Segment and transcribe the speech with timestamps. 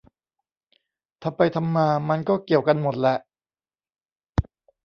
[1.23, 3.15] ทำไปทำมา มันก็เกี่ยวกันหมดแหละ